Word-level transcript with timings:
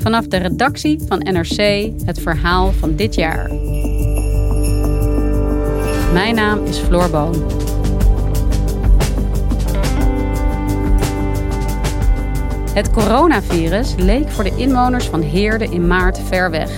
Vanaf 0.00 0.26
de 0.26 0.36
redactie 0.36 1.00
van 1.06 1.18
NRC 1.18 1.90
het 2.04 2.20
verhaal 2.20 2.72
van 2.72 2.94
dit 2.94 3.14
jaar. 3.14 3.50
Mijn 6.12 6.34
naam 6.34 6.64
is 6.64 6.78
Floor 6.78 7.10
Boon. 7.10 7.34
Het 12.74 12.90
coronavirus 12.90 13.94
leek 13.98 14.28
voor 14.28 14.44
de 14.44 14.56
inwoners 14.56 15.06
van 15.06 15.20
Heerde 15.20 15.64
in 15.64 15.86
maart 15.86 16.18
ver 16.18 16.50
weg. 16.50 16.70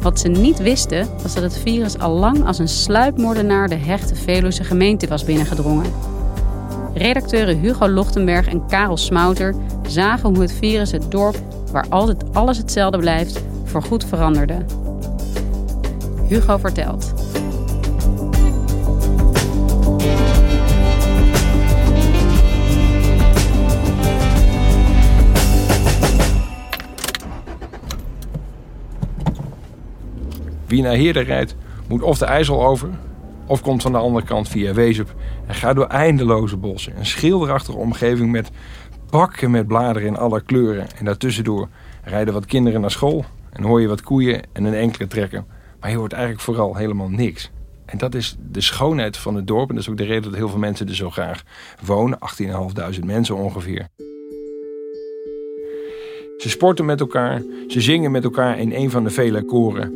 Wat 0.00 0.20
ze 0.20 0.28
niet 0.28 0.58
wisten 0.58 1.08
was 1.22 1.34
dat 1.34 1.42
het 1.42 1.58
virus 1.58 1.98
al 1.98 2.12
lang 2.18 2.46
als 2.46 2.58
een 2.58 2.68
sluipmoordenaar 2.68 3.68
de 3.68 3.74
hechte 3.74 4.14
Veluwse 4.14 4.64
gemeente 4.64 5.08
was 5.08 5.24
binnengedrongen. 5.24 5.92
Redacteuren 6.94 7.58
Hugo 7.60 7.88
Lochtenberg 7.88 8.46
en 8.48 8.66
Karel 8.66 8.96
Smouter 8.96 9.54
zagen 9.86 10.28
hoe 10.28 10.40
het 10.40 10.52
virus 10.52 10.90
het 10.90 11.10
dorp, 11.10 11.36
waar 11.76 11.88
altijd 11.88 12.34
alles 12.34 12.58
hetzelfde 12.58 12.98
blijft, 12.98 13.42
voorgoed 13.64 14.04
veranderde. 14.04 14.64
Hugo 16.28 16.58
vertelt. 16.58 17.14
Wie 30.66 30.82
naar 30.82 30.94
Heerden 30.94 31.24
rijdt, 31.24 31.56
moet 31.88 32.02
of 32.02 32.18
de 32.18 32.24
IJssel 32.24 32.66
over, 32.66 32.88
of 33.46 33.60
komt 33.60 33.82
van 33.82 33.92
de 33.92 33.98
andere 33.98 34.26
kant 34.26 34.48
via 34.48 34.72
Wezup 34.72 35.14
en 35.46 35.54
gaat 35.54 35.76
door 35.76 35.86
eindeloze 35.86 36.56
bossen. 36.56 36.98
Een 36.98 37.06
schilderachtige 37.06 37.78
omgeving 37.78 38.30
met 38.30 38.50
bakken 39.10 39.50
met 39.50 39.66
bladeren 39.66 40.08
in 40.08 40.16
alle 40.16 40.40
kleuren. 40.40 40.86
En 40.98 41.04
daartussendoor 41.04 41.68
rijden 42.04 42.34
wat 42.34 42.46
kinderen 42.46 42.80
naar 42.80 42.90
school 42.90 43.24
en 43.52 43.62
hoor 43.62 43.80
je 43.80 43.88
wat 43.88 44.02
koeien 44.02 44.42
en 44.52 44.64
een 44.64 44.74
enkele 44.74 45.06
trekken. 45.06 45.46
Maar 45.80 45.90
je 45.90 45.96
hoort 45.96 46.12
eigenlijk 46.12 46.42
vooral 46.42 46.74
helemaal 46.74 47.08
niks. 47.08 47.50
En 47.84 47.98
dat 47.98 48.14
is 48.14 48.36
de 48.50 48.60
schoonheid 48.60 49.16
van 49.16 49.34
het 49.34 49.46
dorp. 49.46 49.68
En 49.68 49.74
dat 49.74 49.84
is 49.84 49.90
ook 49.90 49.96
de 49.96 50.04
reden 50.04 50.22
dat 50.22 50.34
heel 50.34 50.48
veel 50.48 50.58
mensen 50.58 50.88
er 50.88 50.94
zo 50.94 51.10
graag 51.10 51.42
wonen. 51.84 52.18
18.500 52.98 53.04
mensen 53.04 53.36
ongeveer. 53.36 53.88
Ze 56.36 56.48
sporten 56.48 56.84
met 56.84 57.00
elkaar. 57.00 57.42
Ze 57.68 57.80
zingen 57.80 58.10
met 58.10 58.24
elkaar 58.24 58.58
in 58.58 58.72
een 58.72 58.90
van 58.90 59.04
de 59.04 59.10
vele 59.10 59.42
koren. 59.42 59.94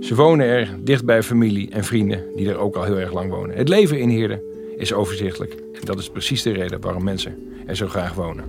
Ze 0.00 0.14
wonen 0.14 0.46
er 0.46 0.76
dicht 0.80 1.04
bij 1.04 1.22
familie 1.22 1.70
en 1.70 1.84
vrienden 1.84 2.24
die 2.36 2.48
er 2.48 2.58
ook 2.58 2.76
al 2.76 2.82
heel 2.82 2.98
erg 2.98 3.12
lang 3.12 3.30
wonen. 3.30 3.56
Het 3.56 3.68
leven 3.68 3.98
in 3.98 4.08
Heerden 4.08 4.51
is 4.82 4.92
overzichtelijk. 4.92 5.52
En 5.52 5.80
dat 5.84 5.98
is 5.98 6.10
precies 6.10 6.42
de 6.42 6.52
reden 6.52 6.80
waarom 6.80 7.04
mensen 7.04 7.52
er 7.66 7.76
zo 7.76 7.88
graag 7.88 8.14
wonen. 8.14 8.44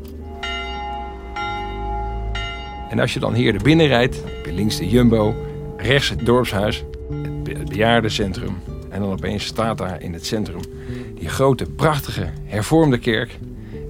En 2.90 3.00
als 3.00 3.14
je 3.14 3.20
dan 3.20 3.34
Heerden 3.34 3.64
binnenrijdt, 3.64 4.16
heb 4.16 4.46
je 4.46 4.54
links 4.54 4.78
de 4.78 4.90
Jumbo, 4.90 5.36
rechts 5.78 6.10
het 6.10 6.26
dorpshuis, 6.26 6.84
het 7.44 7.70
bejaardencentrum. 7.70 8.56
En 8.90 9.00
dan 9.00 9.12
opeens 9.12 9.46
staat 9.46 9.78
daar 9.78 10.02
in 10.02 10.14
het 10.14 10.26
centrum 10.26 10.60
die 11.16 11.30
grote, 11.30 11.66
prachtige, 11.66 12.30
hervormde 12.44 12.98
kerk. 12.98 13.40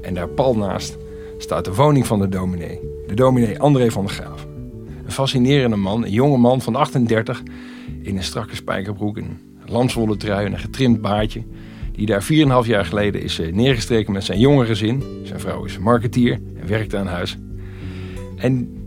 En 0.01 0.13
daar 0.13 0.27
pal 0.27 0.55
naast 0.55 0.97
staat 1.37 1.65
de 1.65 1.73
woning 1.73 2.07
van 2.07 2.19
de 2.19 2.29
dominee. 2.29 2.79
De 3.07 3.13
dominee 3.13 3.59
André 3.59 3.91
van 3.91 4.05
der 4.05 4.15
Graaf. 4.15 4.47
Een 5.05 5.11
fascinerende 5.11 5.75
man, 5.75 6.03
een 6.03 6.11
jonge 6.11 6.37
man 6.37 6.61
van 6.61 6.75
38 6.75 7.43
in 8.01 8.17
een 8.17 8.23
strakke 8.23 8.55
spijkerbroek, 8.55 9.17
een 9.17 9.39
lamswolle 9.65 10.17
trui 10.17 10.45
en 10.45 10.53
een 10.53 10.59
getrimd 10.59 11.01
baardje. 11.01 11.43
Die 11.95 12.05
daar 12.05 12.23
4,5 12.23 12.67
jaar 12.67 12.85
geleden 12.85 13.21
is 13.21 13.39
eh, 13.39 13.53
neergestreken 13.53 14.13
met 14.13 14.23
zijn 14.23 14.39
jonge 14.39 14.65
gezin. 14.65 15.03
Zijn 15.23 15.39
vrouw 15.39 15.65
is 15.65 15.79
marketeer 15.79 16.39
en 16.59 16.67
werkt 16.67 16.95
aan 16.95 17.07
huis. 17.07 17.37
En 18.37 18.77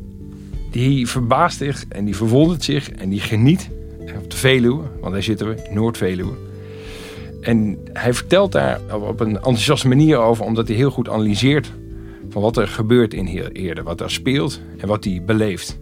die 0.71 1.09
verbaast 1.09 1.59
zich 1.59 1.85
en 1.89 2.05
die 2.05 2.17
verwondert 2.17 2.65
zich 2.65 2.91
en 2.91 3.09
die 3.09 3.21
geniet 3.21 3.71
op 4.17 4.31
de 4.31 4.37
Veluwe, 4.37 4.83
want 5.01 5.13
daar 5.13 5.23
zitten 5.23 5.49
we, 5.49 5.69
Noord-Veluwe. 5.71 6.33
En 7.41 7.79
hij 7.93 8.15
vertelt 8.15 8.53
daar 8.53 8.81
op 8.91 9.21
een 9.21 9.35
enthousiaste 9.35 9.89
manier 9.89 10.19
over, 10.19 10.45
omdat 10.45 10.69
hij 10.69 10.77
heel 10.77 10.91
goed 10.91 11.09
analyseert 11.09 11.73
van 12.31 12.43
wat 12.43 12.57
er 12.57 12.69
gebeurt 12.69 13.15
in 13.15 13.27
Heerde, 13.53 13.83
wat 13.83 14.01
er 14.01 14.11
speelt 14.11 14.61
en 14.79 14.89
wat 14.89 15.05
hij 15.05 15.23
beleeft. 15.27 15.79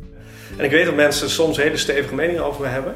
En 0.56 0.64
ik 0.64 0.70
weet 0.70 0.84
dat 0.84 0.94
mensen 0.94 1.30
soms 1.30 1.56
hele 1.56 1.76
stevige 1.76 2.14
meningen 2.14 2.44
over 2.44 2.60
me 2.60 2.66
hebben. 2.66 2.94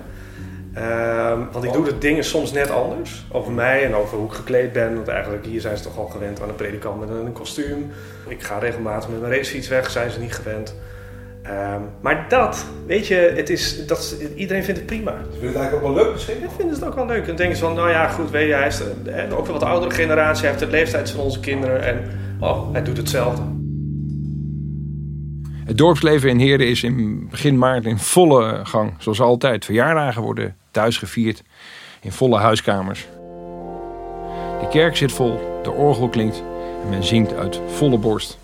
Ehm, 0.79 1.41
want 1.53 1.65
ik 1.65 1.73
doe 1.73 1.85
de 1.85 1.99
dingen 1.99 2.25
soms 2.25 2.53
net 2.53 2.71
anders. 2.71 3.25
Over 3.33 3.53
mij 3.53 3.85
en 3.85 3.95
over 3.95 4.19
hoe 4.19 4.27
ik 4.27 4.33
gekleed 4.33 4.73
ben. 4.73 4.95
Want 4.95 5.09
eigenlijk 5.09 5.47
hier 5.47 5.61
zijn 5.61 5.77
ze 5.77 5.83
toch 5.83 5.99
al 5.99 6.07
gewend 6.07 6.43
aan 6.43 6.49
een 6.49 6.55
predikant 6.55 7.01
met 7.01 7.09
een 7.09 7.33
kostuum. 7.33 7.91
Ik 8.29 8.43
ga 8.43 8.59
regelmatig 8.59 9.09
met 9.09 9.21
mijn 9.21 9.33
racefiets 9.33 9.69
weg, 9.69 9.91
zijn 9.91 10.11
ze 10.11 10.21
niet 10.21 10.35
gewend. 10.35 10.75
Ehm, 11.43 11.81
maar 12.01 12.27
dat, 12.29 12.65
weet 12.87 13.07
je, 13.07 13.33
het 13.37 13.51
is, 13.51 13.87
dat, 13.87 14.17
iedereen 14.35 14.65
vindt 14.65 14.81
het 14.81 14.89
prima. 14.89 15.11
Ze 15.11 15.31
vinden 15.31 15.49
het 15.49 15.57
eigenlijk 15.57 15.87
ook 15.87 15.95
wel 15.95 16.05
leuk 16.05 16.13
misschien? 16.13 16.43
Ik 16.43 16.51
vind 16.57 16.71
het 16.71 16.85
ook 16.85 16.95
wel 16.95 17.07
leuk. 17.07 17.21
En 17.21 17.27
dan 17.27 17.37
denken 17.37 17.57
ze 17.57 17.65
van, 17.65 17.75
nou 17.75 17.91
ja, 17.91 18.09
goed, 18.09 18.31
weet 18.31 18.49
je, 18.49 18.55
hij 18.55 18.67
is 18.67 18.79
de, 19.05 19.27
ook 19.37 19.47
een 19.47 19.53
wat 19.53 19.63
oudere 19.63 19.95
generatie. 19.95 20.43
Hij 20.43 20.51
heeft 20.51 20.65
de 20.65 20.77
leeftijd 20.77 21.11
van 21.11 21.21
onze 21.21 21.41
kinderen. 21.41 21.83
En 21.83 22.01
oh, 22.41 22.73
hij 22.73 22.83
doet 22.83 22.97
hetzelfde. 22.97 23.58
Het 25.69 25.79
dorpsleven 25.79 26.29
in 26.29 26.39
Heerden 26.39 26.67
is 26.67 26.83
in 26.83 27.29
begin 27.31 27.59
maart 27.59 27.85
in 27.85 27.99
volle 27.99 28.61
gang. 28.63 28.93
Zoals 28.99 29.21
altijd. 29.21 29.65
Verjaardagen 29.65 30.23
worden 30.23 30.57
thuis 30.71 30.97
gevierd 30.97 31.43
in 32.01 32.13
volle 32.13 32.39
huiskamers. 32.39 33.07
De 34.61 34.69
kerk 34.71 34.97
zit 34.97 35.13
vol, 35.13 35.61
de 35.63 35.71
orgel 35.71 36.09
klinkt 36.09 36.43
en 36.83 36.89
men 36.89 37.05
zingt 37.05 37.35
uit 37.35 37.61
volle 37.67 37.99
borst. 37.99 38.39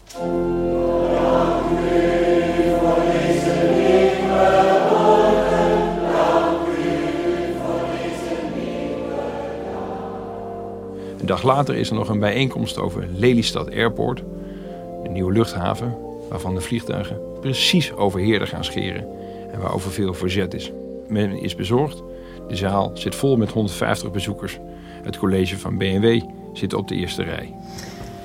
Een 11.21 11.27
dag 11.27 11.43
later 11.43 11.75
is 11.75 11.89
er 11.89 11.95
nog 11.95 12.09
een 12.09 12.21
bijeenkomst 12.21 12.79
over 12.79 13.09
Lelystad 13.13 13.71
Airport, 13.71 14.23
de 15.03 15.09
nieuwe 15.09 15.33
luchthaven, 15.33 16.04
waarvan 16.29 16.55
de 16.55 16.61
vliegtuigen 16.61 17.19
precies 17.41 17.93
over 17.93 18.21
Heerden 18.21 18.49
gaan 18.49 18.65
scheren 18.65 19.07
en 19.53 19.61
waarover 19.61 19.93
veel 19.93 20.15
verzet 20.15 20.55
is. 20.55 20.73
Men 21.09 21.43
is 21.43 21.55
bezorgd. 21.55 22.03
De 22.49 22.57
zaal 22.57 22.91
zit 22.95 23.15
vol 23.15 23.37
met 23.37 23.51
150 23.51 24.11
bezoekers. 24.11 24.59
Het 25.03 25.19
college 25.19 25.59
van 25.59 25.79
BMW 25.79 26.21
zit 26.53 26.75
op 26.75 26.89
de 26.89 26.95
eerste 26.95 27.23
rij. 27.23 27.55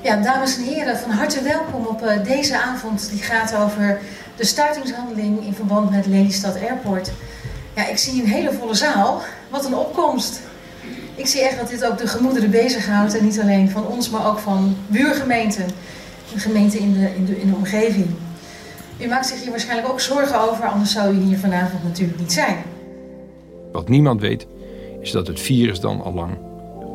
Ja, 0.04 0.22
dames 0.22 0.58
en 0.58 0.64
heren, 0.64 0.98
van 0.98 1.12
harte 1.12 1.42
welkom 1.42 1.86
op 1.86 2.02
uh, 2.02 2.24
deze 2.24 2.62
avond. 2.62 3.10
Die 3.10 3.22
gaat 3.22 3.56
over 3.56 4.00
de 4.36 4.46
stuitingshandeling 4.46 5.46
in 5.46 5.54
verband 5.54 5.90
met 5.90 6.06
Lelystad 6.06 6.56
Airport. 6.62 7.12
Ja, 7.76 7.88
ik 7.88 7.98
zie 7.98 8.22
een 8.22 8.30
hele 8.30 8.52
volle 8.52 8.76
zaal. 8.76 9.22
Wat 9.50 9.66
een 9.66 9.76
opkomst. 9.76 10.42
Ik 11.16 11.28
zie 11.28 11.42
echt 11.42 11.60
dat 11.60 11.70
dit 11.70 11.86
ook 11.86 11.98
de 11.98 12.08
gemoederen 12.08 12.52
bezighoudt. 12.52 13.18
En 13.18 13.24
niet 13.24 13.40
alleen 13.40 13.70
van 13.70 13.88
ons, 13.88 14.10
maar 14.10 14.28
ook 14.28 14.40
van 14.40 14.76
buurgemeenten. 14.88 15.66
De 16.34 16.40
gemeenten 16.40 16.80
in 16.80 16.94
de, 16.94 17.16
in 17.16 17.26
de, 17.26 17.42
in 17.42 17.50
de 17.50 17.56
omgeving. 17.56 18.06
U 19.00 19.08
maakt 19.08 19.28
zich 19.28 19.42
hier 19.42 19.50
waarschijnlijk 19.50 19.90
ook 19.90 20.00
zorgen 20.00 20.42
over, 20.50 20.66
anders 20.66 20.92
zou 20.92 21.16
u 21.16 21.20
hier 21.20 21.38
vanavond 21.38 21.84
natuurlijk 21.84 22.20
niet 22.20 22.32
zijn. 22.32 22.58
Wat 23.72 23.90
niemand 23.90 24.22
weet, 24.22 24.48
is 25.00 25.12
dat 25.12 25.28
het 25.28 25.40
virus 25.40 25.80
dan 25.80 26.02
al 26.02 26.14
lang 26.14 26.38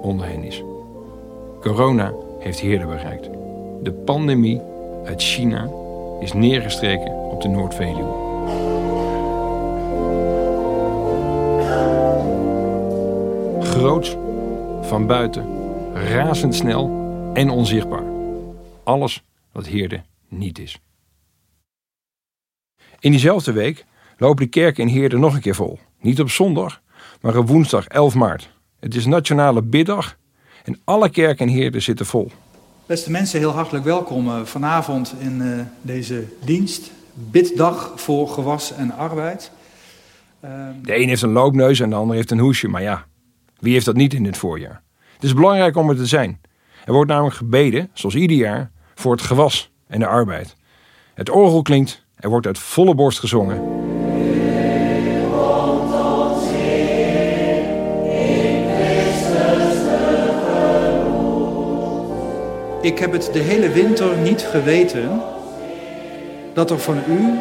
onder 0.03 0.27
hen 0.27 0.45
is. 0.45 0.63
Corona 1.61 2.13
heeft 2.39 2.61
Heerden 2.61 2.89
bereikt. 2.89 3.29
De 3.83 3.93
pandemie 3.93 4.61
uit 5.05 5.23
China 5.23 5.69
is 6.21 6.33
neergestreken 6.33 7.13
op 7.13 7.43
de 7.43 7.49
Noord-Veluwe. 7.49 8.23
Groots, 13.61 14.17
van 14.81 15.07
buiten, 15.07 15.47
razendsnel 15.95 16.91
en 17.35 17.51
onzichtbaar. 17.51 18.14
Alles 18.85 19.25
wat 19.53 19.67
Heerden 19.67 20.05
niet 20.29 20.59
is. 20.59 20.79
In 22.99 23.11
diezelfde 23.11 23.53
week 23.53 23.85
lopen 24.17 24.45
de 24.45 24.51
kerken 24.51 24.89
in 24.89 24.95
Heerden 24.95 25.21
nog 25.21 25.35
een 25.35 25.41
keer 25.41 25.55
vol. 25.55 25.79
Niet 26.01 26.21
op 26.21 26.31
zondag, 26.31 26.83
maar 27.21 27.37
op 27.37 27.49
woensdag 27.49 27.87
11 27.87 28.15
maart. 28.15 28.51
Het 28.81 28.95
is 28.95 29.07
Nationale 29.07 29.63
Biddag 29.63 30.17
en 30.65 30.81
alle 30.85 31.11
kerken 31.11 31.49
in 31.49 31.55
Heerden 31.55 31.83
zitten 31.83 32.07
vol. 32.07 32.31
Beste 32.87 33.11
mensen, 33.11 33.39
heel 33.39 33.51
hartelijk 33.51 33.85
welkom 33.85 34.47
vanavond 34.47 35.15
in 35.19 35.67
deze 35.83 36.25
dienst. 36.45 36.91
Biddag 37.15 37.93
voor 37.97 38.29
gewas 38.29 38.73
en 38.73 38.91
arbeid. 38.91 39.51
Ehm, 40.41 40.73
De 40.83 40.97
een 40.97 41.09
heeft 41.09 41.23
een 41.23 41.33
loopneus 41.33 41.81
en 41.81 41.91
de 41.91 41.97
ander 41.97 42.17
heeft 42.17 42.31
een 42.31 42.39
hoesje. 42.39 42.69
Maar 42.69 42.83
ja, 42.83 43.07
wie 43.59 43.73
heeft 43.73 43.85
dat 43.85 43.97
niet 43.97 44.15
in 44.15 44.23
dit 44.23 44.37
voorjaar? 44.37 44.83
Het 45.15 45.23
is 45.23 45.35
belangrijk 45.35 45.77
om 45.77 45.89
er 45.91 45.97
te 45.97 46.07
zijn. 46.07 46.41
Er 46.85 46.93
wordt 46.93 47.11
namelijk 47.11 47.37
gebeden, 47.37 47.91
zoals 47.93 48.15
ieder 48.15 48.37
jaar, 48.37 48.71
voor 48.95 49.13
het 49.13 49.23
gewas 49.23 49.71
en 49.87 49.99
de 49.99 50.07
arbeid. 50.07 50.57
Het 51.15 51.31
orgel 51.31 51.63
klinkt, 51.63 52.03
er 52.17 52.29
wordt 52.29 52.47
uit 52.47 52.59
volle 52.59 52.95
borst 52.95 53.19
gezongen. 53.19 53.83
Ik 62.81 62.99
heb 62.99 63.13
het 63.13 63.31
de 63.33 63.39
hele 63.39 63.69
winter 63.69 64.17
niet 64.17 64.43
geweten 64.43 65.23
dat 66.53 66.71
er 66.71 66.79
van 66.79 66.99
u 67.09 67.39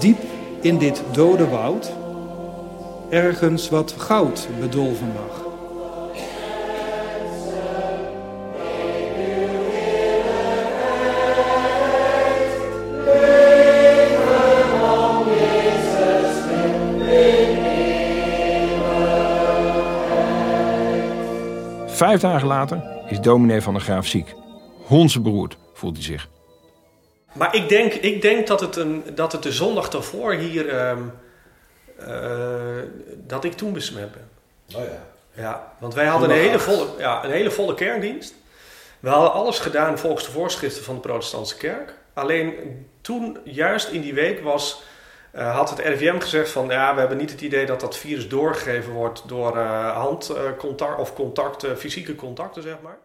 diep 0.00 0.18
in 0.60 0.78
dit 0.78 1.02
dode 1.12 1.48
woud 1.48 1.92
ergens 3.08 3.68
wat 3.68 3.94
goud 3.98 4.48
bedolven 4.60 5.12
lag. 5.14 5.43
Vijf 22.04 22.20
dagen 22.20 22.48
later 22.48 22.82
is 23.06 23.20
dominee 23.20 23.60
van 23.60 23.72
der 23.72 23.82
Graaf 23.82 24.06
ziek. 24.06 24.34
Hondsberoerd 24.86 25.56
voelt 25.72 25.94
hij 25.94 26.04
zich. 26.04 26.28
Maar 27.32 27.54
ik 27.54 27.68
denk, 27.68 27.92
ik 27.92 28.22
denk 28.22 28.46
dat, 28.46 28.60
het 28.60 28.76
een, 28.76 29.04
dat 29.14 29.32
het 29.32 29.42
de 29.42 29.52
zondag 29.52 29.88
daarvoor 29.88 30.32
hier... 30.32 30.68
ehm, 30.68 30.98
eh, 31.98 32.82
dat 33.16 33.44
ik 33.44 33.52
toen 33.52 33.72
besmet 33.72 34.12
ben. 34.12 34.28
Oh 34.80 34.84
ja. 34.84 35.06
Ja, 35.42 35.72
want 35.78 35.94
wij 35.94 36.06
hadden 36.06 36.30
een 36.30 36.36
hele, 36.36 36.58
volle, 36.58 36.86
ja, 36.98 37.24
een 37.24 37.30
hele 37.30 37.50
volle 37.50 37.74
kerkdienst. 37.74 38.34
We 39.00 39.08
hadden 39.08 39.32
alles 39.32 39.58
gedaan 39.58 39.98
volgens 39.98 40.24
de 40.24 40.32
voorschriften 40.32 40.84
van 40.84 40.94
de 40.94 41.00
protestantse 41.00 41.56
kerk. 41.56 41.94
Alleen 42.12 42.54
toen, 43.00 43.38
juist 43.44 43.88
in 43.88 44.00
die 44.00 44.14
week, 44.14 44.40
was, 44.40 44.82
eh, 45.34 45.56
had 45.56 45.70
het 45.70 45.78
RIVM 45.78 46.18
gezegd 46.18 46.50
van... 46.50 46.68
ja, 46.68 46.94
we 46.94 47.00
hebben 47.00 47.18
niet 47.18 47.30
het 47.30 47.40
idee 47.40 47.66
dat 47.66 47.80
dat 47.80 47.96
virus 47.96 48.28
doorgegeven 48.28 48.92
wordt 48.92 49.28
door 49.28 49.56
eh, 49.56 49.96
handcontact 49.96 50.98
of 50.98 51.14
contacten, 51.14 51.78
fysieke 51.78 52.14
contacten, 52.14 52.62
zeg 52.62 52.76
maar. 52.82 52.98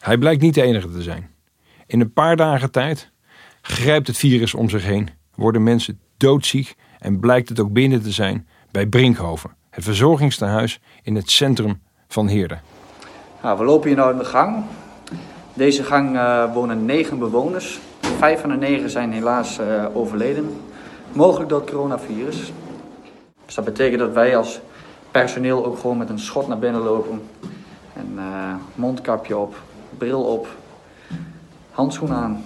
Hij 0.00 0.18
blijkt 0.18 0.42
niet 0.42 0.54
de 0.54 0.62
enige 0.62 0.90
te 0.90 1.02
zijn. 1.02 1.30
In 1.86 2.00
een 2.00 2.12
paar 2.12 2.36
dagen 2.36 2.70
tijd 2.70 3.10
grijpt 3.60 4.06
het 4.06 4.16
virus 4.16 4.54
om 4.54 4.68
zich 4.68 4.84
heen, 4.84 5.10
worden 5.34 5.62
mensen 5.62 6.00
doodziek 6.16 6.74
en 6.98 7.20
blijkt 7.20 7.48
het 7.48 7.60
ook 7.60 7.72
binnen 7.72 8.02
te 8.02 8.10
zijn 8.10 8.48
bij 8.70 8.86
Brinkhoven, 8.86 9.56
het 9.70 9.84
verzorgingstehuis 9.84 10.80
in 11.02 11.14
het 11.14 11.30
centrum 11.30 11.82
van 12.08 12.26
Heerden. 12.26 12.60
Nou, 13.42 13.58
we 13.58 13.64
lopen 13.64 13.88
hier 13.88 14.04
nu 14.04 14.10
in 14.10 14.18
de 14.18 14.24
gang. 14.24 14.64
Deze 15.54 15.84
gang 15.84 16.16
eh, 16.16 16.54
wonen 16.54 16.84
negen 16.84 17.18
bewoners. 17.18 17.78
Vijf 18.00 18.40
van 18.40 18.50
de 18.50 18.56
negen 18.56 18.90
zijn 18.90 19.12
helaas 19.12 19.58
eh, 19.58 19.84
overleden. 19.94 20.50
Mogelijk 21.16 21.48
door 21.48 21.60
het 21.60 21.70
coronavirus. 21.70 22.52
Dus 23.44 23.54
dat 23.54 23.64
betekent 23.64 23.98
dat 23.98 24.12
wij 24.12 24.36
als 24.36 24.60
personeel 25.10 25.64
ook 25.64 25.78
gewoon 25.78 25.98
met 25.98 26.08
een 26.08 26.18
schot 26.18 26.48
naar 26.48 26.58
binnen 26.58 26.80
lopen. 26.80 27.22
En 27.92 28.12
eh, 28.16 28.54
mondkapje 28.74 29.36
op, 29.36 29.62
bril 29.98 30.22
op, 30.22 30.48
handschoenen 31.70 32.16
aan. 32.16 32.44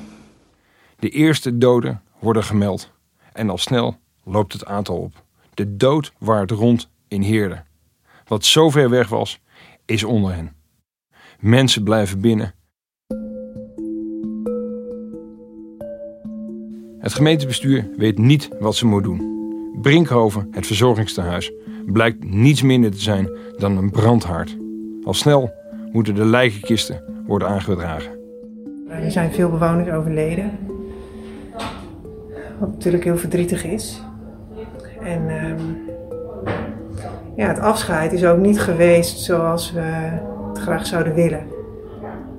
De 0.98 1.08
eerste 1.08 1.58
doden 1.58 2.02
worden 2.18 2.44
gemeld 2.44 2.90
en 3.32 3.50
al 3.50 3.58
snel 3.58 3.96
loopt 4.24 4.52
het 4.52 4.64
aantal 4.64 4.96
op. 4.96 5.22
De 5.54 5.76
dood 5.76 6.12
waart 6.18 6.50
rond 6.50 6.90
in 7.08 7.22
Heerden. 7.22 7.66
Wat 8.26 8.44
zo 8.44 8.70
ver 8.70 8.90
weg 8.90 9.08
was, 9.08 9.40
is 9.84 10.04
onder 10.04 10.34
hen. 10.34 10.56
Mensen 11.38 11.82
blijven 11.82 12.20
binnen. 12.20 12.54
Het 17.10 17.18
gemeentebestuur 17.18 17.88
weet 17.96 18.18
niet 18.18 18.48
wat 18.60 18.76
ze 18.76 18.86
moet 18.86 19.02
doen. 19.02 19.20
Brinkhoven, 19.80 20.48
het 20.50 20.66
verzorgingstehuis, 20.66 21.52
blijkt 21.86 22.24
niets 22.24 22.62
minder 22.62 22.90
te 22.90 23.00
zijn 23.00 23.30
dan 23.58 23.76
een 23.76 23.90
brandhaard. 23.90 24.56
Al 25.04 25.14
snel 25.14 25.52
moeten 25.92 26.14
de 26.14 26.24
lijkenkisten 26.24 27.02
worden 27.26 27.48
aangedragen. 27.48 28.12
Er 28.88 29.10
zijn 29.10 29.32
veel 29.32 29.50
bewoners 29.50 29.90
overleden. 29.90 30.58
Wat 32.58 32.70
natuurlijk 32.70 33.04
heel 33.04 33.18
verdrietig 33.18 33.64
is. 33.64 34.02
En 35.02 35.28
ehm, 35.28 35.60
ja, 37.36 37.48
het 37.48 37.58
afscheid 37.58 38.12
is 38.12 38.24
ook 38.24 38.38
niet 38.38 38.60
geweest 38.60 39.18
zoals 39.18 39.72
we 39.72 40.10
het 40.48 40.58
graag 40.58 40.86
zouden 40.86 41.14
willen. 41.14 41.46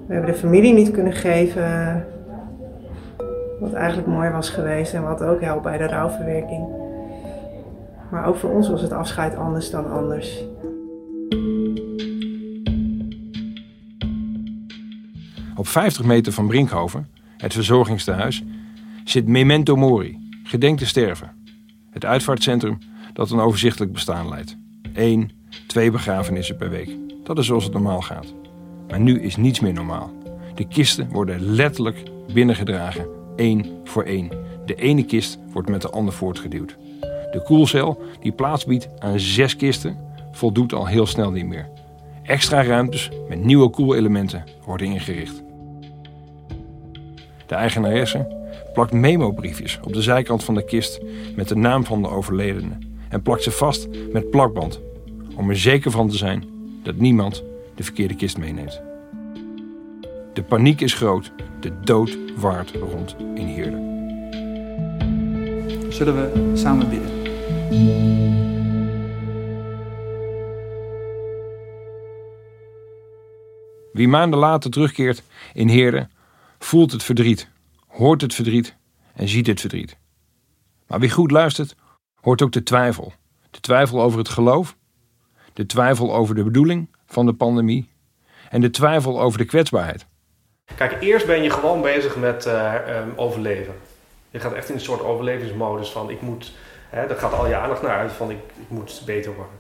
We 0.08 0.14
hebben 0.14 0.32
de 0.32 0.40
familie 0.40 0.74
niet 0.74 0.92
kunnen 0.92 1.14
geven 1.14 2.06
wat 3.62 3.74
eigenlijk 3.74 4.08
mooi 4.08 4.30
was 4.30 4.50
geweest 4.50 4.94
en 4.94 5.04
wat 5.04 5.24
ook 5.24 5.42
helpt 5.42 5.64
bij 5.64 5.78
de 5.78 5.88
rouwverwerking. 5.88 6.68
Maar 8.12 8.26
ook 8.26 8.36
voor 8.36 8.50
ons 8.50 8.70
was 8.70 8.82
het 8.82 8.92
afscheid 8.92 9.36
anders 9.36 9.70
dan 9.70 9.92
anders. 9.92 10.44
Op 15.56 15.68
50 15.68 16.06
meter 16.06 16.34
van 16.34 16.48
Brinkhoven, 16.48 17.08
het 17.38 17.54
verzorgingstehuis, 17.54 18.44
zit 19.04 19.28
Memento 19.28 19.76
Mori, 19.76 20.30
gedenk 20.44 20.78
te 20.78 20.86
sterven. 20.86 21.32
Het 21.90 22.06
uitvaartcentrum 22.06 22.78
dat 23.14 23.32
een 23.32 23.40
overzichtelijk 23.40 23.92
bestaan 23.92 24.30
leidt. 24.30 24.58
Eén, 24.94 25.32
twee 25.68 25.92
begrafenissen 25.92 26.56
per 26.56 26.70
week. 26.70 26.96
Dat 27.24 27.38
is 27.38 27.46
zoals 27.46 27.64
het 27.64 27.74
normaal 27.74 28.02
gaat. 28.02 28.34
Maar 28.88 29.00
nu 29.00 29.22
is 29.22 29.36
niets 29.36 29.60
meer 29.60 29.74
normaal. 29.74 30.12
De 30.56 30.68
kisten 30.68 31.10
worden 31.10 31.42
letterlijk 31.42 32.04
binnengedragen, 32.34 33.21
één 33.36 33.66
voor 33.84 34.04
één. 34.04 34.32
De 34.66 34.76
ene 34.76 35.06
kist 35.06 35.40
wordt 35.52 35.70
met 35.70 35.82
de 35.82 35.90
ander 35.90 36.14
voortgeduwd. 36.14 36.78
De 37.32 37.42
koelcel, 37.44 38.02
die 38.22 38.32
plaats 38.32 38.66
biedt 38.66 38.90
aan 39.00 39.20
zes 39.20 39.56
kisten, 39.56 39.98
voldoet 40.32 40.74
al 40.74 40.88
heel 40.88 41.06
snel 41.06 41.32
niet 41.32 41.46
meer. 41.46 41.70
Extra 42.24 42.64
ruimtes 42.64 43.10
met 43.30 43.44
nieuwe 43.44 43.70
koelelementen 43.70 44.44
worden 44.66 44.88
ingericht. 44.88 45.44
De 47.46 47.56
eigenaresse 47.56 48.40
plakt 48.74 48.92
memobriefjes 48.92 49.80
op 49.84 49.94
de 49.94 50.02
zijkant 50.02 50.44
van 50.44 50.56
de 50.56 50.66
kist 50.66 51.02
met 51.36 51.48
de 51.48 51.56
naam 51.56 51.86
van 51.86 52.02
de 52.02 52.10
overledene 52.10 52.78
en 53.10 53.22
plakt 53.22 53.44
ze 53.44 53.52
vast 53.52 53.88
met 54.12 54.30
plakband 54.30 54.82
om 55.36 55.50
er 55.50 55.58
zeker 55.58 55.92
van 55.92 56.10
te 56.10 56.18
zijn 56.18 56.44
dat 56.84 56.96
niemand 56.96 57.44
de 57.76 57.84
verkeerde 57.84 58.16
kist 58.16 58.38
meeneemt. 58.38 58.82
De 60.34 60.44
paniek 60.44 60.82
is 60.82 60.94
groot, 60.94 61.32
de 61.62 61.80
dood 61.80 62.18
waart 62.36 62.72
rond 62.72 63.16
in 63.36 63.46
Heerden. 63.46 63.90
Zullen 65.94 66.16
we 66.16 66.52
samen 66.54 66.90
bidden? 66.90 67.22
Wie 73.94 74.08
maanden 74.08 74.40
later 74.40 74.72
terugkeert 74.72 75.24
in 75.54 75.68
Heerden, 75.68 76.12
voelt 76.60 76.92
het 76.92 77.04
verdriet, 77.04 77.50
hoort 77.88 78.22
het 78.22 78.34
verdriet 78.34 78.76
en 79.14 79.28
ziet 79.28 79.48
het 79.48 79.60
verdriet. 79.60 79.98
Maar 80.88 81.00
wie 81.00 81.10
goed 81.10 81.32
luistert, 81.32 81.76
hoort 82.22 82.42
ook 82.42 82.52
de 82.52 82.64
twijfel. 82.64 83.14
De 83.50 83.60
twijfel 83.60 84.02
over 84.02 84.20
het 84.20 84.30
geloof, 84.30 84.78
de 85.54 85.66
twijfel 85.66 86.16
over 86.16 86.36
de 86.36 86.44
bedoeling 86.44 86.90
van 87.06 87.26
de 87.26 87.34
pandemie 87.34 87.90
en 88.50 88.62
de 88.62 88.70
twijfel 88.70 89.22
over 89.22 89.38
de 89.38 89.46
kwetsbaarheid. 89.46 90.08
Kijk, 90.76 90.98
eerst 91.00 91.26
ben 91.26 91.44
je 91.44 91.50
gewoon 91.50 91.82
bezig 91.82 92.16
met 92.16 92.46
eh, 92.46 92.76
ehm, 92.76 93.10
overleven. 93.16 93.74
Je 94.30 94.40
gaat 94.40 94.54
echt 94.54 94.70
in 94.70 94.76
een 94.76 94.82
soort 94.82 95.04
overlevingsmodus 95.04 95.90
van 95.90 96.10
ik 96.10 96.22
moet, 96.22 96.52
hè, 96.90 97.18
gaat 97.18 97.34
al 97.34 97.48
je 97.48 97.56
aandacht 97.56 97.82
naar 97.82 97.98
uit 97.98 98.12
van 98.12 98.32
ik, 98.32 98.38
ik 98.38 98.70
moet 98.70 99.02
beter 99.06 99.34
worden. 99.34 99.60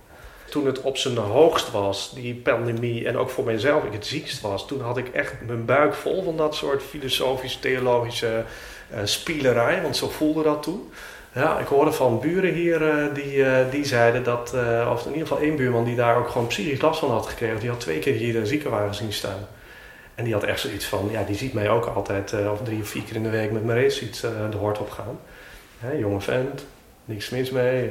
Toen 0.49 0.65
het 0.65 0.81
op 0.81 0.97
zijn 0.97 1.17
hoogst 1.17 1.71
was, 1.71 2.13
die 2.13 2.35
pandemie, 2.35 3.07
en 3.07 3.17
ook 3.17 3.29
voor 3.29 3.43
mijzelf, 3.43 3.83
ik 3.83 3.93
het 3.93 4.05
ziekst 4.05 4.41
was, 4.41 4.67
toen 4.67 4.81
had 4.81 4.97
ik 4.97 5.07
echt 5.07 5.33
mijn 5.47 5.65
buik 5.65 5.93
vol 5.93 6.23
van 6.23 6.37
dat 6.37 6.55
soort 6.55 6.83
filosofische, 6.83 7.59
theologische 7.59 8.43
uh, 8.93 8.99
spielerij, 9.03 9.81
want 9.81 9.97
zo 9.97 10.07
voelde 10.07 10.43
dat 10.43 10.63
toen. 10.63 10.91
Ja, 11.33 11.59
ik 11.59 11.67
hoorde 11.67 11.91
van 11.91 12.19
buren 12.19 12.53
hier 12.53 12.81
uh, 12.81 13.13
die, 13.13 13.45
die 13.69 13.85
zeiden 13.85 14.23
dat, 14.23 14.53
of 14.91 15.05
in 15.05 15.11
ieder 15.11 15.27
geval 15.27 15.43
één 15.43 15.55
buurman 15.55 15.83
die 15.83 15.95
daar 15.95 16.17
ook 16.17 16.29
gewoon 16.29 16.47
psychisch 16.47 16.81
last 16.81 16.99
van 16.99 17.11
had 17.11 17.27
gekregen. 17.27 17.59
Die 17.59 17.69
had 17.69 17.79
twee 17.79 17.99
keer 17.99 18.13
hier 18.13 18.33
de 18.33 18.45
ziekenwagen 18.45 18.95
zien 18.95 19.13
staan. 19.13 19.47
En 20.15 20.23
die 20.23 20.33
had 20.33 20.43
echt 20.43 20.59
zoiets 20.59 20.85
van, 20.85 21.07
ja, 21.11 21.23
die 21.23 21.35
ziet 21.35 21.53
mij 21.53 21.69
ook 21.69 21.85
altijd, 21.85 22.33
of 22.51 22.61
drie 22.63 22.81
of 22.81 22.87
vier 22.87 23.03
keer 23.03 23.15
in 23.15 23.23
de 23.23 23.29
week 23.29 23.51
met 23.51 23.65
mijn 23.65 23.81
racefiets 23.81 24.21
de 24.21 24.57
hort 24.57 24.79
op 24.79 24.89
gaan. 24.89 25.19
Hè, 25.79 25.91
jonge 25.91 26.21
vent, 26.21 26.65
niks 27.05 27.29
mis 27.29 27.51
mee. 27.51 27.89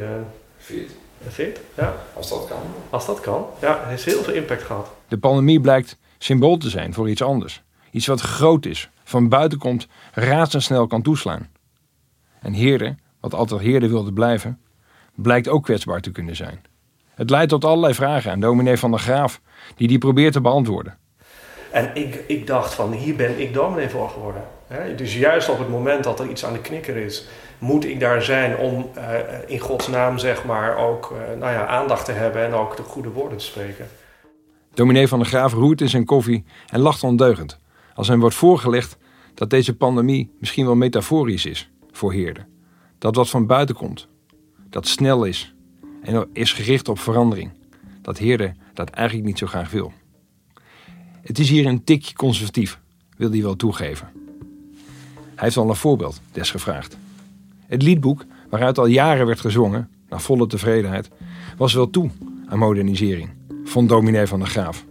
Fit. 0.58 0.90
Fit, 1.28 1.60
ja. 1.76 1.94
Als 2.14 2.28
dat 2.28 2.46
kan. 2.48 2.62
Als 2.90 3.06
dat 3.06 3.20
kan, 3.20 3.46
ja. 3.60 3.78
Het 3.78 3.88
heeft 3.88 4.04
heel 4.04 4.22
veel 4.22 4.34
impact 4.34 4.62
gehad. 4.62 4.90
De 5.08 5.18
pandemie 5.18 5.60
blijkt 5.60 5.98
symbool 6.18 6.56
te 6.56 6.68
zijn 6.68 6.94
voor 6.94 7.10
iets 7.10 7.22
anders. 7.22 7.62
Iets 7.90 8.06
wat 8.06 8.20
groot 8.20 8.66
is, 8.66 8.90
van 9.04 9.28
buiten 9.28 9.58
komt, 9.58 9.86
razendsnel 10.12 10.86
kan 10.86 11.02
toeslaan. 11.02 11.48
En 12.40 12.52
Heerde, 12.52 12.94
wat 13.20 13.34
altijd 13.34 13.60
Heerde 13.60 13.88
wilde 13.88 14.12
blijven, 14.12 14.60
blijkt 15.14 15.48
ook 15.48 15.64
kwetsbaar 15.64 16.00
te 16.00 16.10
kunnen 16.10 16.36
zijn. 16.36 16.62
Het 17.14 17.30
leidt 17.30 17.50
tot 17.50 17.64
allerlei 17.64 17.94
vragen 17.94 18.30
aan 18.30 18.40
dominee 18.40 18.76
van 18.76 18.90
der 18.90 19.00
Graaf, 19.00 19.40
die 19.76 19.88
die 19.88 19.98
probeert 19.98 20.32
te 20.32 20.40
beantwoorden. 20.40 20.98
En 21.70 21.90
ik, 21.94 22.24
ik 22.26 22.46
dacht 22.46 22.74
van, 22.74 22.92
hier 22.92 23.16
ben 23.16 23.40
ik 23.40 23.54
dominee 23.54 23.88
voor 23.88 24.08
geworden. 24.08 24.42
dus 24.96 25.16
juist 25.16 25.48
op 25.48 25.58
het 25.58 25.68
moment 25.68 26.04
dat 26.04 26.20
er 26.20 26.28
iets 26.28 26.44
aan 26.44 26.52
de 26.52 26.60
knikker 26.60 26.96
is, 26.96 27.26
moet 27.58 27.84
ik 27.84 28.00
daar 28.00 28.22
zijn 28.22 28.56
om 28.56 28.90
uh, 28.96 29.02
in 29.46 29.58
Gods 29.58 29.88
naam 29.88 30.18
zeg 30.18 30.44
maar 30.44 30.76
ook 30.76 31.12
uh, 31.12 31.38
nou 31.38 31.52
ja, 31.52 31.66
aandacht 31.66 32.04
te 32.04 32.12
hebben 32.12 32.44
en 32.44 32.52
ook 32.52 32.76
de 32.76 32.82
goede 32.82 33.10
woorden 33.10 33.38
te 33.38 33.44
spreken. 33.44 33.88
Dominee 34.74 35.08
van 35.08 35.18
der 35.18 35.28
Graaf 35.28 35.52
roert 35.52 35.80
in 35.80 35.88
zijn 35.88 36.04
koffie 36.04 36.44
en 36.66 36.80
lacht 36.80 37.02
ondeugend 37.02 37.58
als 37.94 38.08
hem 38.08 38.20
wordt 38.20 38.34
voorgelegd 38.34 38.96
dat 39.34 39.50
deze 39.50 39.76
pandemie 39.76 40.30
misschien 40.38 40.64
wel 40.64 40.74
metaforisch 40.74 41.46
is 41.46 41.70
voor 41.90 42.12
heerden. 42.12 42.46
Dat 42.98 43.14
wat 43.14 43.30
van 43.30 43.46
buiten 43.46 43.74
komt, 43.74 44.08
dat 44.70 44.86
snel 44.86 45.24
is 45.24 45.54
en 46.02 46.28
is 46.32 46.52
gericht 46.52 46.88
op 46.88 46.98
verandering. 46.98 47.50
Dat 48.02 48.18
heerder 48.18 48.54
dat 48.74 48.90
eigenlijk 48.90 49.26
niet 49.26 49.38
zo 49.38 49.46
graag 49.46 49.70
wil. 49.70 49.92
Het 51.30 51.38
is 51.38 51.50
hier 51.50 51.66
een 51.66 51.84
tikje 51.84 52.14
conservatief, 52.14 52.78
wil 53.16 53.30
hij 53.30 53.42
wel 53.42 53.56
toegeven. 53.56 54.08
Hij 55.14 55.44
heeft 55.44 55.56
al 55.56 55.68
een 55.68 55.76
voorbeeld 55.76 56.20
desgevraagd. 56.32 56.96
Het 57.66 57.82
liedboek, 57.82 58.24
waaruit 58.48 58.78
al 58.78 58.86
jaren 58.86 59.26
werd 59.26 59.40
gezongen, 59.40 59.88
naar 60.08 60.20
volle 60.20 60.46
tevredenheid, 60.46 61.10
was 61.56 61.74
wel 61.74 61.90
toe 61.90 62.10
aan 62.46 62.58
modernisering, 62.58 63.30
vond 63.64 63.88
dominee 63.88 64.26
van 64.26 64.38
der 64.38 64.48
Graaf. 64.48 64.84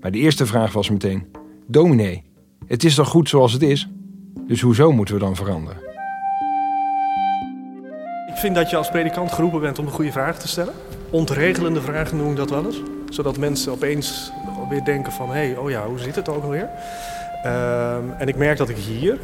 Maar 0.00 0.10
de 0.10 0.18
eerste 0.18 0.46
vraag 0.46 0.72
was 0.72 0.90
meteen: 0.90 1.26
Dominee, 1.66 2.22
het 2.66 2.84
is 2.84 2.94
toch 2.94 3.08
goed 3.08 3.28
zoals 3.28 3.52
het 3.52 3.62
is? 3.62 3.88
Dus 4.46 4.60
hoezo 4.60 4.92
moeten 4.92 5.14
we 5.14 5.20
dan 5.20 5.36
veranderen? 5.36 5.82
Ik 8.28 8.36
vind 8.36 8.54
dat 8.54 8.70
je 8.70 8.76
als 8.76 8.90
predikant 8.90 9.32
geroepen 9.32 9.60
bent 9.60 9.78
om 9.78 9.84
de 9.84 9.90
goede 9.90 10.12
vragen 10.12 10.40
te 10.40 10.48
stellen. 10.48 10.74
Ontregelende 11.10 11.80
vragen 11.80 12.16
noem 12.16 12.30
ik 12.30 12.36
dat 12.36 12.50
wel 12.50 12.66
eens. 12.66 12.80
Zodat 13.08 13.38
mensen 13.38 13.72
opeens 13.72 14.32
weer 14.68 14.84
denken 14.84 15.12
van, 15.12 15.28
hé, 15.28 15.46
hey, 15.46 15.56
oh 15.56 15.70
ja, 15.70 15.86
hoe 15.86 15.98
zit 15.98 16.14
het 16.14 16.28
ook 16.28 16.42
alweer? 16.42 16.68
Um, 17.46 18.12
en 18.18 18.28
ik 18.28 18.36
merk 18.36 18.56
dat 18.56 18.68
ik 18.68 18.76
hier 18.76 19.18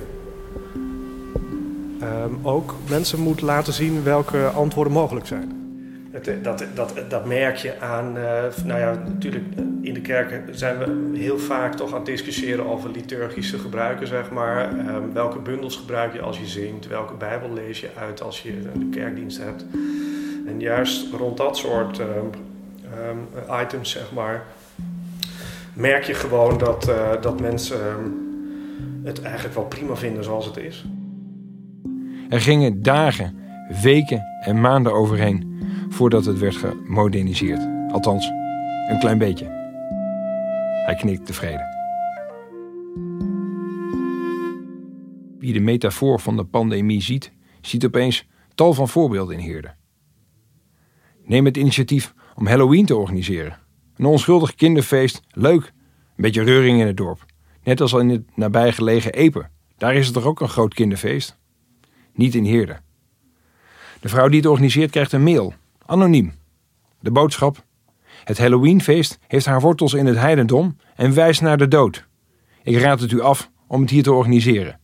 um, 2.02 2.38
ook 2.42 2.74
mensen 2.88 3.20
moet 3.20 3.40
laten 3.40 3.72
zien 3.72 4.02
welke 4.02 4.46
antwoorden 4.46 4.92
mogelijk 4.92 5.26
zijn. 5.26 5.58
Het, 6.10 6.44
dat, 6.44 6.64
dat, 6.74 6.92
dat 7.08 7.24
merk 7.24 7.56
je 7.56 7.80
aan, 7.80 8.16
uh, 8.16 8.42
nou 8.64 8.80
ja, 8.80 8.92
natuurlijk 8.92 9.44
in 9.82 9.94
de 9.94 10.00
kerken 10.00 10.44
zijn 10.50 10.78
we 10.78 11.18
heel 11.18 11.38
vaak 11.38 11.74
toch 11.74 11.90
aan 11.90 11.96
het 11.96 12.06
discussiëren 12.06 12.66
over 12.66 12.90
liturgische 12.90 13.58
gebruiken, 13.58 14.06
zeg 14.06 14.30
maar. 14.30 14.72
Um, 14.72 15.12
welke 15.12 15.38
bundels 15.38 15.76
gebruik 15.76 16.12
je 16.12 16.20
als 16.20 16.38
je 16.38 16.46
zingt? 16.46 16.86
Welke 16.86 17.14
Bijbel 17.14 17.52
lees 17.52 17.80
je 17.80 17.88
uit 17.98 18.22
als 18.22 18.42
je 18.42 18.52
een 18.74 18.90
kerkdienst 18.90 19.38
hebt? 19.38 19.64
En 20.46 20.60
juist 20.60 21.12
rond 21.12 21.36
dat 21.36 21.56
soort 21.56 22.00
items, 23.62 23.90
zeg 23.90 24.12
maar, 24.12 24.44
merk 25.72 26.04
je 26.04 26.14
gewoon 26.14 26.58
dat, 26.58 26.88
uh, 26.88 27.22
dat 27.22 27.40
mensen 27.40 27.78
het 29.04 29.22
eigenlijk 29.22 29.54
wel 29.54 29.64
prima 29.64 29.96
vinden 29.96 30.24
zoals 30.24 30.46
het 30.46 30.56
is. 30.56 30.84
Er 32.28 32.40
gingen 32.40 32.82
dagen, 32.82 33.38
weken 33.82 34.24
en 34.40 34.60
maanden 34.60 34.92
overheen 34.92 35.62
voordat 35.88 36.24
het 36.24 36.38
werd 36.38 36.56
gemoderniseerd. 36.56 37.68
Althans, 37.92 38.26
een 38.88 38.98
klein 38.98 39.18
beetje. 39.18 39.44
Hij 40.84 40.94
knikt 40.94 41.26
tevreden. 41.26 41.78
Wie 45.38 45.52
de 45.52 45.60
metafoor 45.60 46.20
van 46.20 46.36
de 46.36 46.44
pandemie 46.44 47.02
ziet, 47.02 47.32
ziet 47.60 47.84
opeens 47.84 48.28
tal 48.54 48.74
van 48.74 48.88
voorbeelden 48.88 49.38
in 49.38 49.44
Heerden. 49.44 49.76
Neem 51.24 51.44
het 51.44 51.56
initiatief 51.56 52.14
om 52.34 52.46
Halloween 52.46 52.86
te 52.86 52.96
organiseren. 52.96 53.58
Een 54.00 54.06
onschuldig 54.06 54.54
kinderfeest, 54.54 55.22
leuk, 55.30 55.62
een 55.64 56.22
beetje 56.22 56.42
reuring 56.42 56.80
in 56.80 56.86
het 56.86 56.96
dorp. 56.96 57.24
Net 57.62 57.80
als 57.80 57.92
in 57.92 58.08
het 58.08 58.36
nabijgelegen 58.36 59.12
Epe. 59.12 59.48
Daar 59.76 59.94
is 59.94 60.04
het 60.04 60.14
toch 60.14 60.24
ook 60.24 60.40
een 60.40 60.48
groot 60.48 60.74
kinderfeest? 60.74 61.38
Niet 62.12 62.34
in 62.34 62.44
Heerden. 62.44 62.82
De 64.00 64.08
vrouw 64.08 64.28
die 64.28 64.40
het 64.40 64.48
organiseert 64.48 64.90
krijgt 64.90 65.12
een 65.12 65.22
mail 65.22 65.54
Anoniem. 65.86 66.32
De 67.00 67.10
boodschap: 67.10 67.64
Het 68.24 68.38
Halloweenfeest 68.38 69.18
heeft 69.26 69.46
haar 69.46 69.60
wortels 69.60 69.94
in 69.94 70.06
het 70.06 70.16
heidendom 70.16 70.76
en 70.96 71.14
wijst 71.14 71.40
naar 71.40 71.58
de 71.58 71.68
dood. 71.68 72.06
Ik 72.62 72.78
raad 72.78 73.00
het 73.00 73.12
u 73.12 73.20
af 73.20 73.50
om 73.66 73.80
het 73.80 73.90
hier 73.90 74.02
te 74.02 74.12
organiseren. 74.12 74.80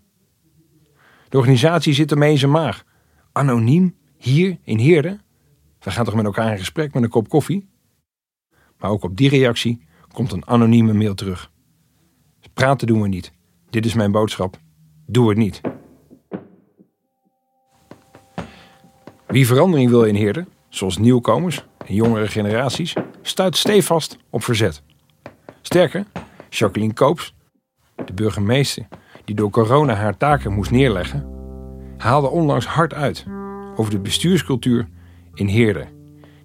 De 1.28 1.38
organisatie 1.38 1.92
zit 1.92 2.10
ermee 2.10 2.30
in 2.30 2.38
zijn 2.38 2.50
maag. 2.50 2.84
Anoniem? 3.32 3.96
Hier 4.16 4.58
in 4.64 4.78
Heerden? 4.78 5.20
We 5.80 5.90
gaan 5.90 6.04
toch 6.04 6.14
met 6.14 6.24
elkaar 6.24 6.52
in 6.52 6.58
gesprek 6.58 6.94
met 6.94 7.02
een 7.02 7.08
kop 7.08 7.28
koffie? 7.28 7.74
Maar 8.78 8.90
ook 8.90 9.02
op 9.02 9.16
die 9.16 9.28
reactie 9.28 9.86
komt 10.12 10.32
een 10.32 10.46
anonieme 10.46 10.92
mail 10.92 11.14
terug. 11.14 11.50
Praten 12.54 12.86
doen 12.86 13.02
we 13.02 13.08
niet. 13.08 13.32
Dit 13.70 13.86
is 13.86 13.94
mijn 13.94 14.12
boodschap. 14.12 14.58
Doe 15.06 15.28
het 15.28 15.38
niet. 15.38 15.60
Wie 19.26 19.46
verandering 19.46 19.90
wil 19.90 20.04
in 20.04 20.14
Heerden, 20.14 20.48
zoals 20.68 20.98
nieuwkomers 20.98 21.64
en 21.86 21.94
jongere 21.94 22.28
generaties, 22.28 22.94
stuit 23.22 23.56
stevast 23.56 24.16
op 24.30 24.42
verzet. 24.42 24.82
Sterker, 25.62 26.04
Jacqueline 26.48 26.92
Koops, 26.92 27.34
de 28.04 28.12
burgemeester 28.12 28.88
die 29.24 29.34
door 29.34 29.50
corona 29.50 29.94
haar 29.94 30.16
taken 30.16 30.52
moest 30.52 30.70
neerleggen, 30.70 31.26
haalde 31.96 32.28
onlangs 32.28 32.66
hard 32.66 32.94
uit 32.94 33.26
over 33.76 33.90
de 33.90 33.98
bestuurscultuur 33.98 34.88
in 35.34 35.46
Heerden. 35.46 35.95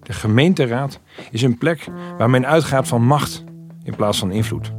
De 0.02 0.12
gemeenteraad 0.12 1.00
is 1.30 1.42
een 1.42 1.58
plek 1.58 1.88
waar 2.18 2.30
men 2.30 2.46
uitgaat 2.46 2.88
van 2.88 3.04
macht 3.04 3.44
in 3.82 3.96
plaats 3.96 4.18
van 4.18 4.30
invloed. 4.30 4.72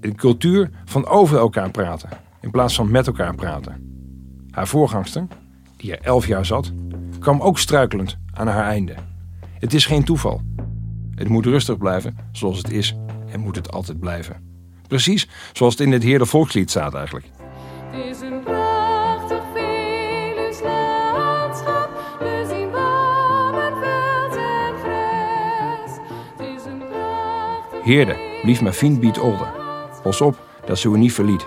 Een 0.00 0.16
cultuur 0.16 0.70
van 0.84 1.06
over 1.06 1.38
elkaar 1.38 1.70
praten 1.70 2.08
in 2.40 2.50
plaats 2.50 2.74
van 2.74 2.90
met 2.90 3.06
elkaar 3.06 3.34
praten. 3.34 3.86
Haar 4.50 4.68
voorgangster, 4.68 5.26
die 5.76 5.96
er 5.96 6.04
elf 6.04 6.26
jaar 6.26 6.46
zat, 6.46 6.72
kwam 7.18 7.40
ook 7.40 7.58
struikelend 7.58 8.18
aan 8.32 8.46
haar 8.46 8.64
einde. 8.64 8.94
Het 9.58 9.74
is 9.74 9.86
geen 9.86 10.04
toeval. 10.04 10.40
Het 11.14 11.28
moet 11.28 11.46
rustig 11.46 11.78
blijven 11.78 12.16
zoals 12.32 12.58
het 12.58 12.70
is 12.70 12.96
en 13.30 13.40
moet 13.40 13.56
het 13.56 13.72
altijd 13.72 14.00
blijven. 14.00 14.36
Precies 14.86 15.28
zoals 15.52 15.72
het 15.72 15.86
in 15.86 15.92
het 15.92 16.02
Heerde 16.02 16.26
Volkslied 16.26 16.70
staat 16.70 16.94
eigenlijk. 16.94 17.26
Heerde, 27.88 28.16
blief 28.42 28.60
mijn 28.60 28.74
vriend 28.74 29.00
biedt 29.00 29.18
older. 29.18 29.48
Pas 30.02 30.20
op 30.20 30.46
dat 30.64 30.78
ze 30.78 30.88
u 30.88 30.98
niet 30.98 31.12
verliet. 31.12 31.46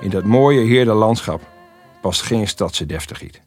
In 0.00 0.10
dat 0.10 0.24
mooie 0.24 0.60
Heerde 0.60 0.92
landschap 0.92 1.40
past 2.00 2.22
geen 2.22 2.48
stadse 2.48 2.86
deftigheid. 2.86 3.42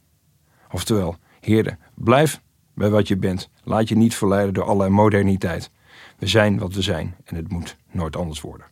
Oftewel, 0.72 1.15
Heerde, 1.39 1.77
blijf 1.94 2.42
bij 2.74 2.89
wat 2.89 3.08
je 3.08 3.18
bent. 3.18 3.50
Laat 3.63 3.89
je 3.89 3.96
niet 3.96 4.15
verleiden 4.15 4.54
door 4.54 4.63
allerlei 4.63 4.89
moderniteit. 4.89 5.72
We 6.18 6.27
zijn 6.27 6.60
wat 6.60 6.74
we 6.74 6.82
zijn 6.82 7.15
en 7.24 7.36
het 7.36 7.51
moet 7.51 7.77
nooit 7.92 8.15
anders 8.15 8.42
worden. 8.42 8.65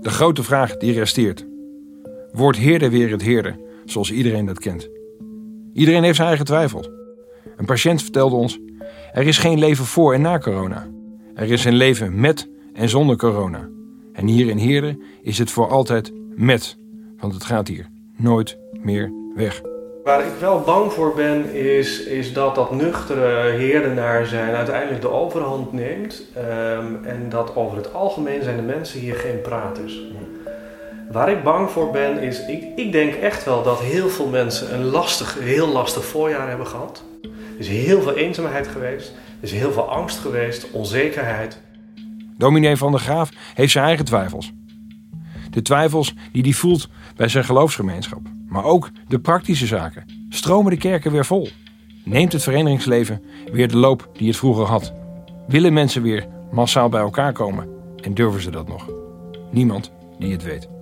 De 0.00 0.10
grote 0.10 0.42
vraag 0.42 0.76
die 0.76 0.92
resteert. 0.92 1.46
Wordt 2.32 2.58
Heerde 2.58 2.90
weer 2.90 3.10
het 3.10 3.22
Heerde, 3.22 3.60
zoals 3.84 4.12
iedereen 4.12 4.46
dat 4.46 4.58
kent? 4.58 4.88
Iedereen 5.72 6.02
heeft 6.02 6.16
zijn 6.16 6.28
eigen 6.28 6.46
twijfels. 6.46 6.90
Een 7.56 7.66
patiënt 7.66 8.02
vertelde 8.02 8.36
ons: 8.36 8.58
er 9.12 9.26
is 9.26 9.38
geen 9.38 9.58
leven 9.58 9.84
voor 9.84 10.14
en 10.14 10.20
na 10.20 10.38
corona. 10.38 10.86
Er 11.34 11.52
is 11.52 11.64
een 11.64 11.74
leven 11.74 12.20
met 12.20 12.48
en 12.74 12.88
zonder 12.88 13.16
corona. 13.16 13.68
En 14.12 14.26
hier 14.26 14.48
in 14.48 14.56
Heerde 14.56 14.98
is 15.22 15.38
het 15.38 15.50
voor 15.50 15.68
altijd 15.68 16.12
met, 16.34 16.76
want 17.18 17.34
het 17.34 17.44
gaat 17.44 17.68
hier 17.68 17.86
nooit 18.16 18.58
meer 18.82 19.12
weg. 19.34 19.60
Waar 20.04 20.26
ik 20.26 20.32
wel 20.40 20.60
bang 20.60 20.92
voor 20.92 21.14
ben, 21.14 21.54
is, 21.54 22.04
is 22.04 22.32
dat 22.32 22.54
dat 22.54 22.72
nuchtere 22.72 23.50
heerdenaar 23.50 24.26
zijn 24.26 24.54
uiteindelijk 24.54 25.00
de 25.00 25.10
overhand 25.10 25.72
neemt. 25.72 26.22
Um, 26.36 27.04
en 27.04 27.26
dat 27.28 27.56
over 27.56 27.76
het 27.76 27.94
algemeen 27.94 28.42
zijn 28.42 28.56
de 28.56 28.62
mensen 28.62 29.00
hier 29.00 29.14
geen 29.14 29.40
praters. 29.40 30.00
Waar 31.12 31.30
ik 31.30 31.42
bang 31.42 31.70
voor 31.70 31.90
ben, 31.90 32.18
is, 32.18 32.46
ik, 32.46 32.64
ik 32.76 32.92
denk 32.92 33.14
echt 33.14 33.44
wel 33.44 33.62
dat 33.62 33.80
heel 33.80 34.08
veel 34.08 34.28
mensen 34.28 34.74
een 34.74 34.84
lastig, 34.84 35.38
heel 35.40 35.68
lastig 35.68 36.04
voorjaar 36.04 36.48
hebben 36.48 36.66
gehad. 36.66 37.02
Er 37.58 37.64
is 37.64 37.68
heel 37.68 38.02
veel 38.02 38.16
eenzaamheid 38.16 38.66
geweest, 38.66 39.08
er 39.08 39.44
is 39.44 39.52
heel 39.52 39.72
veel 39.72 39.90
angst 39.90 40.18
geweest, 40.18 40.70
onzekerheid. 40.70 41.60
Dominee 42.36 42.76
van 42.76 42.90
der 42.90 43.00
Graaf 43.00 43.30
heeft 43.54 43.72
zijn 43.72 43.84
eigen 43.84 44.04
twijfels. 44.04 44.52
De 45.50 45.62
twijfels 45.62 46.14
die 46.32 46.42
hij 46.42 46.52
voelt 46.52 46.88
bij 47.16 47.28
zijn 47.28 47.44
geloofsgemeenschap. 47.44 48.20
Maar 48.48 48.64
ook 48.64 48.90
de 49.08 49.18
praktische 49.18 49.66
zaken. 49.66 50.04
Stromen 50.28 50.70
de 50.70 50.78
kerken 50.78 51.12
weer 51.12 51.24
vol? 51.24 51.48
Neemt 52.04 52.32
het 52.32 52.42
verenigingsleven 52.42 53.22
weer 53.52 53.68
de 53.68 53.76
loop 53.76 54.10
die 54.12 54.28
het 54.28 54.36
vroeger 54.36 54.64
had? 54.64 54.92
Willen 55.46 55.72
mensen 55.72 56.02
weer 56.02 56.26
massaal 56.50 56.88
bij 56.88 57.00
elkaar 57.00 57.32
komen? 57.32 57.68
En 58.00 58.14
durven 58.14 58.40
ze 58.40 58.50
dat 58.50 58.68
nog? 58.68 58.90
Niemand 59.50 59.92
die 60.18 60.32
het 60.32 60.42
weet. 60.42 60.77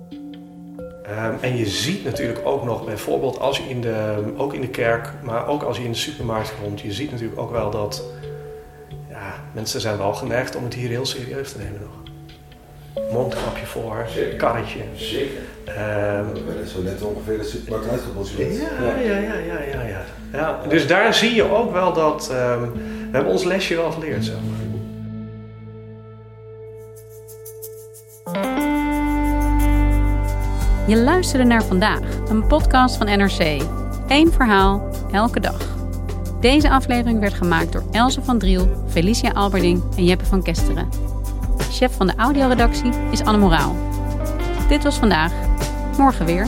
Ehm, 1.07 1.33
en 1.41 1.57
je 1.57 1.65
ziet 1.65 2.03
natuurlijk 2.03 2.39
ook 2.43 2.63
nog, 2.63 2.85
bijvoorbeeld 2.85 3.39
als 3.39 3.57
je 3.57 3.63
in 3.63 3.81
de, 3.81 4.23
ook 4.37 4.53
in 4.53 4.61
de 4.61 4.69
kerk, 4.69 5.13
maar 5.21 5.47
ook 5.47 5.63
als 5.63 5.77
je 5.77 5.83
in 5.83 5.91
de 5.91 5.97
supermarkt 5.97 6.53
komt, 6.63 6.81
je 6.81 6.91
ziet 6.91 7.11
natuurlijk 7.11 7.39
ook 7.39 7.51
wel 7.51 7.69
dat 7.69 8.03
ja, 9.09 9.33
mensen 9.53 9.81
zijn 9.81 9.97
wel 9.97 10.13
geneigd 10.13 10.55
om 10.55 10.63
het 10.63 10.73
hier 10.73 10.89
heel 10.89 11.05
serieus 11.05 11.51
te 11.51 11.57
nemen 11.57 11.81
nog. 11.81 11.95
Mondkapje 13.11 13.65
voor, 13.65 14.07
karretje. 14.37 14.79
Zeker. 14.95 15.41
Werden 15.65 16.67
zo 16.67 16.81
net 16.81 17.01
ongeveer 17.01 17.37
de 17.37 17.43
supermarkt 17.43 17.89
uitgepositioneerd. 17.89 18.71
ja, 18.79 18.95
ja, 18.99 19.17
ja, 19.17 19.33
ja, 19.33 19.59
ja, 19.73 19.81
ja. 19.81 20.01
ja. 20.33 20.59
Dus 20.69 20.87
daar 20.87 21.13
zie 21.13 21.35
je 21.35 21.51
ook 21.51 21.71
wel 21.71 21.93
dat 21.93 22.29
ehm, 22.31 22.61
we 22.61 23.09
hebben 23.11 23.31
ons 23.31 23.43
lesje 23.43 23.75
wel 23.75 23.91
geleerd. 23.91 24.25
Zeg 24.25 24.35
maar. 24.35 24.66
Je 30.87 30.97
luisterde 30.97 31.45
naar 31.45 31.63
vandaag, 31.63 31.99
een 32.29 32.47
podcast 32.47 32.97
van 32.97 33.05
NRC. 33.05 33.61
Eén 34.07 34.31
verhaal, 34.31 34.89
elke 35.11 35.39
dag. 35.39 35.75
Deze 36.39 36.69
aflevering 36.69 37.19
werd 37.19 37.33
gemaakt 37.33 37.71
door 37.71 37.83
Else 37.91 38.21
van 38.21 38.37
Driel, 38.39 38.67
Felicia 38.89 39.31
Alberding 39.31 39.83
en 39.97 40.05
Jeppe 40.05 40.25
van 40.25 40.43
Kesteren. 40.43 40.89
Chef 41.71 41.95
van 41.95 42.07
de 42.07 42.15
audioredactie 42.15 42.91
is 43.11 43.23
Anne 43.23 43.39
Moraal. 43.39 43.75
Dit 44.67 44.83
was 44.83 44.97
vandaag. 44.97 45.31
Morgen 45.97 46.25
weer. 46.25 46.47